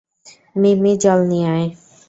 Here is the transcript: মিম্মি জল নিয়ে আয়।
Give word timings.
মিম্মি 0.55 0.91
জল 1.03 1.19
নিয়ে 1.29 1.47
আয়। 1.53 1.67